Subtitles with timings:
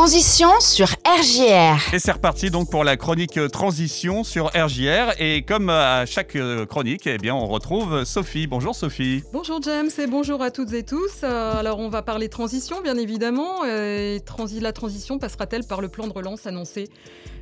[0.00, 1.92] Transition sur RGR.
[1.92, 5.12] Et c'est reparti donc pour la chronique euh, transition sur RJR.
[5.18, 8.46] Et comme euh, à chaque euh, chronique, eh bien, on retrouve Sophie.
[8.46, 9.22] Bonjour Sophie.
[9.34, 11.22] Bonjour James et bonjour à toutes et tous.
[11.22, 13.66] Alors on va parler transition bien évidemment.
[13.66, 16.88] Et transi- la transition passera-t-elle par le plan de relance annoncé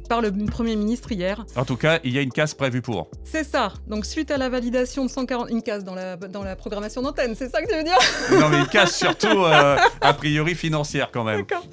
[0.09, 1.45] par le Premier ministre hier?
[1.55, 3.09] En tout cas, il y a une case prévue pour.
[3.25, 3.75] C'est ça.
[3.87, 5.51] Donc suite à la validation de 140...
[5.51, 7.99] Une case dans la, dans la programmation d'antenne, c'est ça que tu veux dire?
[8.41, 11.43] Non, mais une case surtout, euh, a priori, financière quand même.
[11.43, 11.67] D'accord.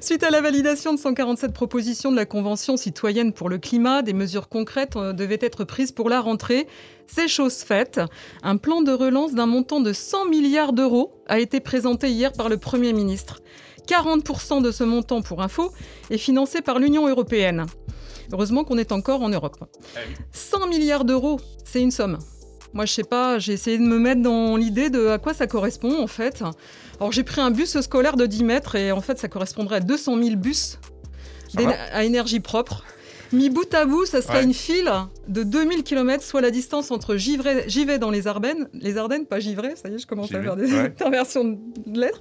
[0.00, 4.12] Suite à la validation de 147 propositions de la Convention citoyenne pour le climat, des
[4.12, 6.66] mesures concrètes euh, devaient être prises pour la rentrée.
[7.06, 8.00] C'est chose faite.
[8.42, 12.48] Un plan de relance d'un montant de 100 milliards d'euros a été présenté hier par
[12.48, 13.42] le Premier ministre.
[13.86, 15.72] 40% de ce montant, pour info,
[16.10, 17.66] est financé par l'Union européenne.
[18.32, 19.58] Heureusement qu'on est encore en Europe.
[20.32, 22.18] 100 milliards d'euros, c'est une somme.
[22.74, 25.46] Moi, je sais pas, j'ai essayé de me mettre dans l'idée de à quoi ça
[25.46, 26.42] correspond en fait.
[26.98, 29.80] Alors, j'ai pris un bus scolaire de 10 mètres et en fait, ça correspondrait à
[29.80, 30.78] 200 000 bus
[31.92, 32.84] à énergie propre.
[33.32, 34.44] Mis bout à bout, ça serait Ouais.
[34.44, 34.90] une file
[35.28, 39.40] de 2000 km, soit la distance entre Givray, Givet dans les Ardennes, les Ardennes, pas
[39.40, 40.78] Givray, ça y est, je commence à faire des ouais.
[40.86, 41.44] interversions
[41.86, 42.20] de lettres,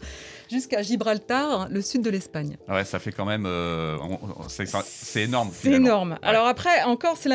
[0.50, 2.58] jusqu'à Gibraltar, le sud de l'Espagne.
[2.70, 3.46] Ouais, ça fait quand même.
[3.46, 3.98] euh,
[4.48, 5.50] c'est énorme.
[5.54, 6.18] C'est énorme.
[6.22, 7.30] Alors après, encore, c'est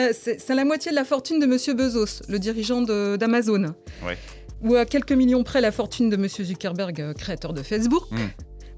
[0.55, 3.75] la, moitié de la fortune de Monsieur Bezos, le dirigeant d'Amazon.
[4.05, 4.17] Ouais.
[4.63, 8.05] Ou à quelques millions près la fortune de Monsieur Zuckerberg, euh, créateur de Facebook.
[8.11, 8.17] Mm.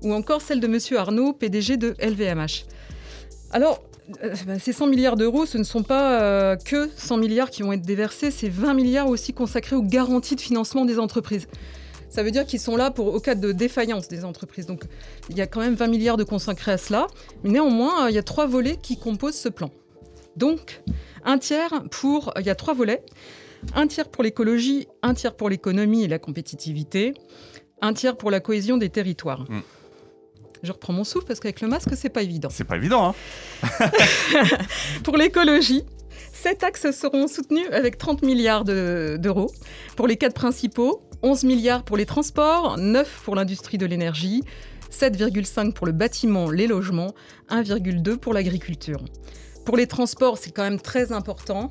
[0.03, 2.65] Ou encore celle de Monsieur Arnaud, PDG de LVMH.
[3.53, 3.83] Alors,
[4.59, 7.83] ces 100 milliards d'euros, ce ne sont pas euh, que 100 milliards qui vont être
[7.83, 11.47] déversés, c'est 20 milliards aussi consacrés aux garanties de financement des entreprises.
[12.09, 14.67] Ça veut dire qu'ils sont là pour, au cas de défaillance des entreprises.
[14.67, 14.85] Donc,
[15.29, 17.07] il y a quand même 20 milliards de consacrés à cela.
[17.45, 19.71] Mais néanmoins, euh, il y a trois volets qui composent ce plan.
[20.37, 20.83] Donc,
[21.25, 22.33] un tiers pour...
[22.39, 23.05] Il y a trois volets.
[23.75, 27.13] Un tiers pour l'écologie, un tiers pour l'économie et la compétitivité,
[27.83, 29.45] un tiers pour la cohésion des territoires.
[29.51, 29.61] Mm.
[30.63, 32.49] Je reprends mon souffle parce qu'avec le masque, c'est pas évident.
[32.51, 33.91] C'est pas évident, hein
[35.05, 35.85] Pour l'écologie,
[36.33, 39.51] sept axes seront soutenus avec 30 milliards de- d'euros.
[39.97, 44.43] Pour les quatre principaux, 11 milliards pour les transports, 9 pour l'industrie de l'énergie,
[44.91, 47.15] 7,5 pour le bâtiment, les logements,
[47.51, 49.05] 1,2 pour l'agriculture.
[49.65, 51.71] Pour les transports, c'est quand même très important.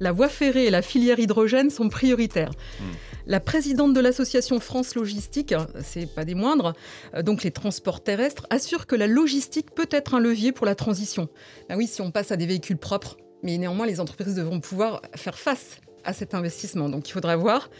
[0.00, 2.52] La voie ferrée et la filière hydrogène sont prioritaires.
[2.80, 2.84] Hmm.
[3.26, 6.72] La présidente de l'association France Logistique, c'est pas des moindres,
[7.14, 10.74] euh, donc les transports terrestres, assure que la logistique peut être un levier pour la
[10.74, 11.28] transition.
[11.68, 15.02] Ben oui, si on passe à des véhicules propres, mais néanmoins les entreprises devront pouvoir
[15.14, 16.88] faire face à cet investissement.
[16.88, 17.70] Donc il faudra voir.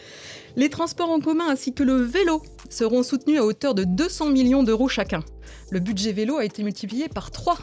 [0.55, 4.63] Les transports en commun ainsi que le vélo seront soutenus à hauteur de 200 millions
[4.63, 5.21] d'euros chacun.
[5.71, 7.57] Le budget vélo a été multiplié par 3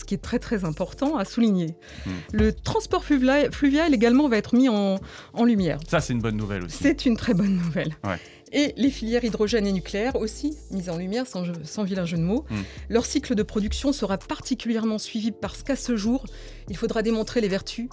[0.00, 1.76] ce qui est très très important à souligner.
[2.06, 2.10] Hmm.
[2.32, 4.96] Le transport fluvia- fluvial également va être mis en,
[5.32, 5.78] en lumière.
[5.88, 6.78] Ça, c'est une bonne nouvelle aussi.
[6.80, 7.94] C'est une très bonne nouvelle.
[8.04, 8.18] Ouais.
[8.52, 12.22] Et les filières hydrogène et nucléaire aussi mises en lumière, sans, sans vilain jeu de
[12.22, 12.44] mots.
[12.50, 12.56] Mm.
[12.88, 16.24] Leur cycle de production sera particulièrement suivi parce qu'à ce jour,
[16.68, 17.88] il faudra démontrer les vertus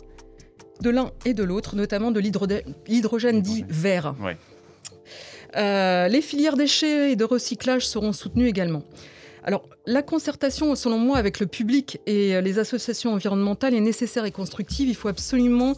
[0.82, 4.16] de l'un et de l'autre, notamment de l'hydrogène dit vert.
[4.20, 4.38] Ouais.
[5.56, 8.84] Euh, les filières déchets et de recyclage seront soutenues également.
[9.48, 14.26] Alors, la concertation, selon moi, avec le public et euh, les associations environnementales est nécessaire
[14.26, 14.90] et constructive.
[14.90, 15.74] Il faut absolument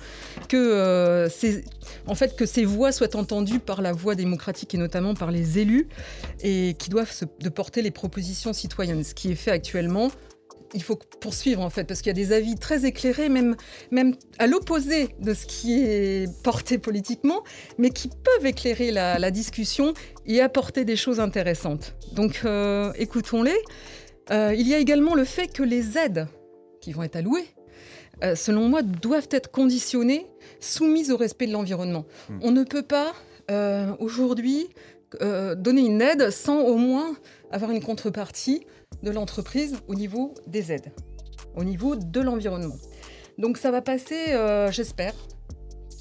[0.47, 1.63] que, euh, ces,
[2.08, 5.59] en fait, que ces voix soient entendues par la voix démocratique et notamment par les
[5.59, 5.88] élus
[6.41, 7.13] et qui doivent
[7.53, 9.03] porter les propositions citoyennes.
[9.03, 10.09] Ce qui est fait actuellement,
[10.74, 13.56] il faut poursuivre en fait, parce qu'il y a des avis très éclairés, même,
[13.91, 17.44] même à l'opposé de ce qui est porté politiquement,
[17.78, 19.94] mais qui peuvent éclairer la, la discussion
[20.25, 21.96] et apporter des choses intéressantes.
[22.13, 23.58] Donc euh, écoutons-les.
[24.31, 26.28] Euh, il y a également le fait que les aides
[26.81, 27.47] qui vont être allouées,
[28.24, 30.28] euh, selon moi, doivent être conditionnées,
[30.59, 32.06] soumises au respect de l'environnement.
[32.29, 32.40] Hmm.
[32.41, 33.13] On ne peut pas
[33.49, 34.69] euh, aujourd'hui
[35.21, 37.15] euh, donner une aide sans au moins
[37.51, 38.65] avoir une contrepartie
[39.01, 40.91] de l'entreprise au niveau des aides,
[41.55, 42.77] au niveau de l'environnement.
[43.39, 45.13] Donc ça va passer, euh, j'espère,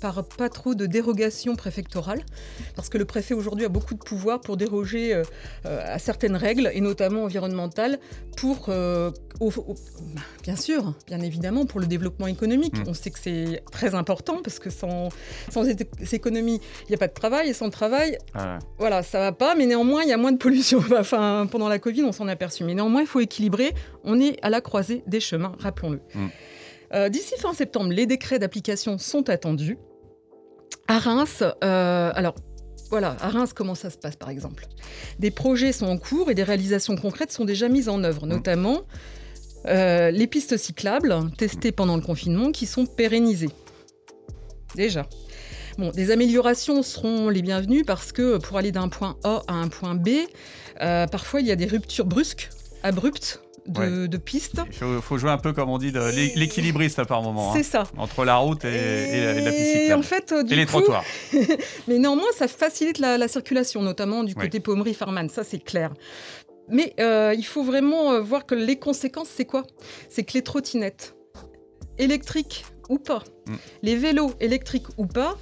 [0.00, 2.22] par pas trop de dérogations préfectorales,
[2.76, 5.22] parce que le préfet aujourd'hui a beaucoup de pouvoir pour déroger euh,
[5.64, 7.98] à certaines règles, et notamment environnementales,
[8.36, 9.10] pour, euh,
[9.40, 9.74] au- au-
[10.42, 12.78] bien sûr, bien évidemment, pour le développement économique.
[12.78, 12.84] Mm.
[12.88, 15.08] On sait que c'est très important, parce que sans,
[15.50, 15.64] sans
[16.12, 19.54] économie, il n'y a pas de travail, et sans travail, Ah, voilà, ça va pas,
[19.54, 20.78] mais néanmoins, il y a moins de pollution.
[20.98, 22.64] Enfin, pendant la Covid, on s'en est aperçu.
[22.64, 23.72] Mais néanmoins, il faut équilibrer.
[24.04, 26.00] On est à la croisée des chemins, rappelons-le.
[26.14, 26.26] Mm.
[26.94, 29.76] Euh, D'ici fin septembre, les décrets d'application sont attendus.
[30.88, 32.34] À Reims, euh, alors
[32.88, 34.66] voilà, à Reims, comment ça se passe par exemple?
[35.18, 38.80] Des projets sont en cours et des réalisations concrètes sont déjà mises en œuvre, notamment
[39.66, 43.50] euh, les pistes cyclables testées pendant le confinement qui sont pérennisées.
[44.74, 45.06] Déjà.
[45.76, 49.68] Bon, des améliorations seront les bienvenues parce que pour aller d'un point A à un
[49.68, 50.08] point B,
[50.80, 52.48] euh, parfois il y a des ruptures brusques,
[52.82, 54.60] abruptes de, de pistes.
[54.66, 55.92] Il faut, faut jouer un peu, comme on dit,
[56.34, 57.84] l'équilibriste par moment, hein, C'est ça.
[57.96, 60.00] entre la route et, et la, et la piste Et cyclable.
[60.00, 61.04] en fait, euh, du Et les coup, trottoirs.
[61.88, 64.42] Mais néanmoins, ça facilite la, la circulation, notamment du Oui.
[64.44, 65.92] côté Pommery Farman, ça c'est clair.
[66.70, 69.64] Mais euh, il faut vraiment euh, voir que les conséquences, c'est quoi?
[70.10, 71.14] C'est que les trottinettes,
[71.98, 73.54] électriques ou pas, Mm.
[73.82, 75.36] les vélos électriques ou pas,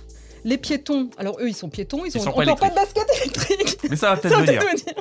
[0.44, 3.78] les piétons, alors eux ils sont piétons, ils, Ils ont pas de basket électrique.
[3.90, 4.60] Mais ça va peut-être venir.
[4.60, 4.94] venir.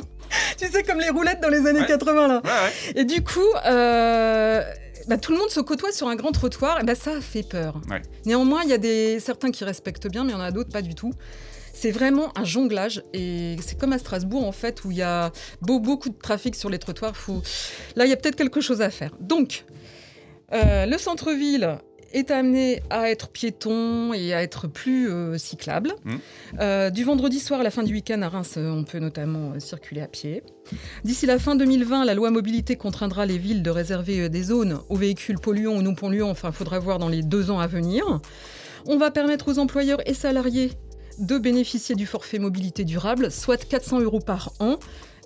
[0.57, 1.87] tu sais, comme les roulettes dans les années Ouais.
[1.87, 2.41] 80 là.
[2.43, 3.01] Ouais.
[3.01, 4.63] Et du coup, euh,
[5.07, 7.81] bah, tout le monde se côtoie sur un grand trottoir, et bah, ça fait peur.
[8.25, 10.71] Néanmoins, il y a des, certains qui respectent bien, mais il y en a d'autres
[10.71, 11.11] pas du tout.
[11.73, 15.31] C'est vraiment un jonglage et c'est comme à Strasbourg en fait où il y a
[15.61, 17.17] beau- beaucoup de trafic sur les trottoirs.
[17.17, 17.41] Faut...
[17.97, 19.11] Là, il y a peut-être quelque chose à faire.
[19.19, 19.65] Donc,
[20.53, 21.77] euh, le centre-ville
[22.15, 25.93] est amené à être piéton et à être plus euh, cyclable.
[26.05, 26.15] Mm.
[26.59, 29.59] Euh, du vendredi soir à la fin du week-end à Reims, euh, on peut notamment
[29.59, 30.41] circuler à pied.
[31.03, 34.95] D'ici la fin 2020, la loi mobilité contraindra les villes de réserver des zones aux
[34.95, 36.29] véhicules polluants ou non polluants.
[36.29, 38.21] Enfin, il faudra voir dans les deux ans à venir.
[38.87, 40.71] On va permettre aux employeurs et salariés
[41.19, 44.79] de bénéficier du forfait mobilité durable, soit 400 euros par an,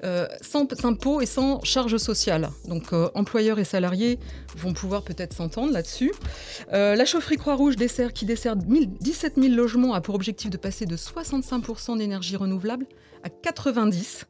[0.03, 2.49] euh, sans impôts et sans charges sociales.
[2.67, 4.17] Donc euh, employeurs et salariés
[4.55, 6.13] vont pouvoir peut-être s'entendre là-dessus.
[6.71, 10.57] Euh, la chaufferie Croix-Rouge dessert, qui dessert 1000 17 000 logements a pour objectif de
[10.57, 12.85] passer de 65% d'énergie renouvelable
[13.23, 14.25] à 90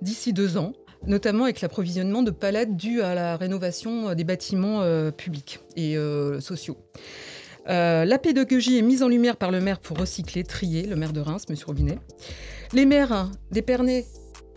[0.00, 0.72] d'ici deux ans
[1.06, 4.82] notamment avec l'approvisionnement de palettes dues à la rénovation des bâtiments
[5.12, 5.96] publics et
[6.40, 6.76] sociaux.
[7.66, 11.20] La pédagogie est mise en lumière par le maire pour recycler, trier, le maire de
[11.20, 11.56] Reims, M.
[11.66, 11.98] Robinet.
[12.74, 14.04] Les maires d'Épernay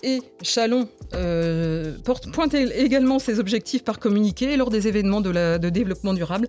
[0.03, 1.97] et Chalon euh,
[2.33, 6.47] pointent également ces objectifs par communiqué lors des événements de, développement durable.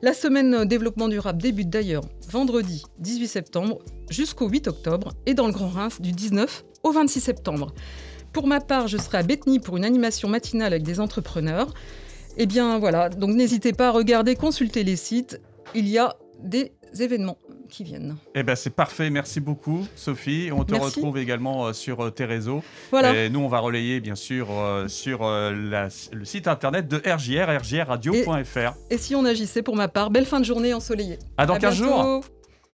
[0.00, 5.46] La semaine euh, développement durable débute d'ailleurs vendredi 18 septembre jusqu'au 8 octobre et dans
[5.46, 7.74] le Grand Reims du 19 au 26 septembre.
[8.32, 11.74] Pour ma part, je serai à Bethany pour une animation matinale avec des entrepreneurs.
[12.38, 15.40] Eh bien voilà, donc n'hésitez pas à regarder, consulter les sites.
[15.74, 17.36] Il y a des événements
[17.72, 18.16] qui viennent.
[18.34, 20.50] Eh ben c'est parfait, merci beaucoup Sophie.
[20.52, 20.86] On te Merci.
[20.96, 22.62] retrouve également euh, sur euh, tes réseaux.
[22.90, 23.14] Voilà.
[23.14, 27.60] Et nous on va relayer bien sûr euh, sur la- le site internet de RJR,
[27.62, 28.74] rjrradio.fr.
[28.90, 31.18] Et si on agissait pour ma part, belle fin de journée ensoleillée.
[31.38, 32.20] À dans À 15 jours.